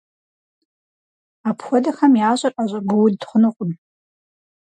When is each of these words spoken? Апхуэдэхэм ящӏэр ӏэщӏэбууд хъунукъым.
Апхуэдэхэм 1.49 2.13
ящӏэр 2.29 2.53
ӏэщӏэбууд 2.55 3.21
хъунукъым. 3.29 3.71